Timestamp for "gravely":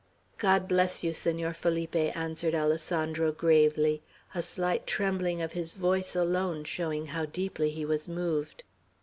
3.31-4.01